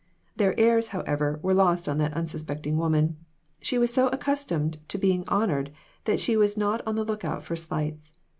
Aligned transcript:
Their 0.37 0.59
airs, 0.59 0.87
however, 0.87 1.39
were 1.43 1.53
lost 1.53 1.87
on 1.87 1.99
that 1.99 2.15
unsuspecting 2.15 2.75
woman. 2.75 3.17
She 3.61 3.77
was 3.77 3.93
so 3.93 4.07
accustomed 4.07 4.79
to 4.89 4.97
being 4.97 5.23
honored 5.27 5.71
that 6.05 6.19
she 6.19 6.35
was 6.35 6.57
not 6.57 6.81
on 6.87 6.95
the 6.95 7.05
look 7.05 7.23
out 7.23 7.43
for 7.43 7.55
slights. 7.55 8.11